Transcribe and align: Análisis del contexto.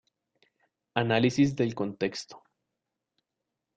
Análisis 0.95 1.55
del 1.55 1.75
contexto. 1.75 2.41